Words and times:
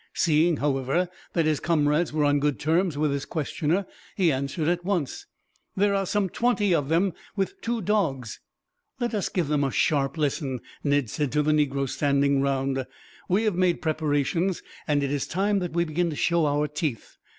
Seeing, 0.15 0.57
however, 0.57 1.09
that 1.33 1.45
his 1.45 1.59
comrades 1.59 2.11
were 2.11 2.25
on 2.25 2.39
good 2.39 2.57
terms 2.59 2.97
with 2.97 3.11
his 3.11 3.23
questioner, 3.23 3.85
he 4.17 4.31
answered 4.31 4.67
at 4.67 4.83
once: 4.83 5.27
"There 5.77 5.93
are 5.93 6.07
some 6.07 6.27
twenty 6.27 6.73
of 6.73 6.89
them, 6.89 7.13
with 7.35 7.61
two 7.61 7.83
dogs." 7.83 8.39
"Let 8.99 9.13
us 9.13 9.29
give 9.29 9.47
them 9.47 9.63
a 9.63 9.69
sharp 9.69 10.17
lesson," 10.17 10.61
Ned 10.83 11.11
said 11.11 11.31
to 11.33 11.43
the 11.43 11.53
negroes 11.53 11.93
standing 11.93 12.41
round. 12.41 12.83
"We 13.29 13.43
have 13.43 13.53
made 13.53 13.79
preparations, 13.79 14.63
and 14.87 15.03
it 15.03 15.11
is 15.11 15.27
time 15.27 15.59
that 15.59 15.73
we 15.73 15.85
began 15.85 16.09
to 16.09 16.15
show 16.15 16.47
our 16.47 16.67
teeth. 16.67 17.17